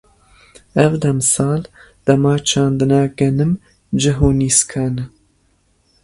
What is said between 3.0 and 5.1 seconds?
genim, ceh û nîskan e.